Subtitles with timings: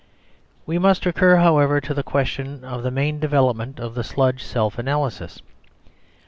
[0.65, 4.79] We must recur, however, to the question of the main development of the Sludge self
[4.79, 5.43] analysis.